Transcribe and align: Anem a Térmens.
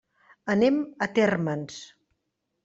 Anem 0.53 0.79
a 1.07 1.09
Térmens. 1.19 1.79